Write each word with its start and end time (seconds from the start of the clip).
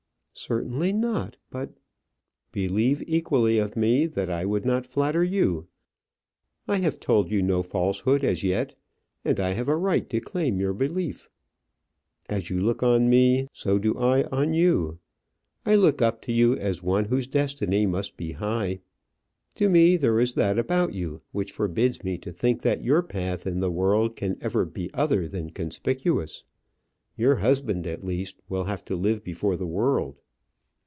"Certainly 0.33 0.93
not; 0.93 1.35
but" 1.51 1.71
"Believe 2.53 3.03
equally 3.05 3.57
of 3.57 3.75
me 3.75 4.07
that 4.07 4.29
I 4.29 4.43
would 4.45 4.65
not 4.65 4.87
flatter 4.87 5.23
you. 5.23 5.67
I 6.69 6.77
have 6.77 7.01
told 7.01 7.29
you 7.29 7.41
no 7.43 7.61
falsehood 7.61 8.23
as 8.23 8.41
yet, 8.41 8.73
and 9.25 9.39
I 9.41 9.51
have 9.51 9.67
a 9.67 9.75
right 9.75 10.09
to 10.09 10.21
claim 10.21 10.59
your 10.59 10.73
belief. 10.73 11.29
As 12.29 12.49
you 12.49 12.61
look 12.61 12.81
on 12.81 13.09
me, 13.09 13.49
so 13.51 13.77
do 13.77 13.95
I 13.97 14.23
on 14.31 14.53
you. 14.53 14.99
I 15.65 15.75
look 15.75 16.01
up 16.01 16.21
to 16.23 16.31
you 16.31 16.55
as 16.57 16.81
one 16.81 17.05
whose 17.05 17.27
destiny 17.27 17.85
must 17.85 18.15
be 18.15 18.31
high. 18.31 18.79
To 19.55 19.69
me 19.69 19.97
there 19.97 20.19
is 20.19 20.33
that 20.35 20.57
about 20.57 20.93
you 20.93 21.21
which 21.33 21.51
forbids 21.51 22.05
me 22.05 22.17
to 22.19 22.31
think 22.31 22.61
that 22.61 22.83
your 22.83 23.03
path 23.03 23.45
in 23.45 23.59
the 23.59 23.69
world 23.69 24.15
can 24.15 24.37
ever 24.41 24.63
be 24.65 24.89
other 24.93 25.27
than 25.27 25.49
conspicuous. 25.49 26.45
Your 27.17 27.35
husband, 27.35 27.85
at 27.85 28.03
least, 28.05 28.39
will 28.49 28.63
have 28.63 28.83
to 28.85 28.95
live 28.95 29.23
before 29.23 29.55
the 29.57 29.67
world." 29.67 30.17